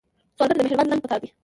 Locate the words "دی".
1.21-1.29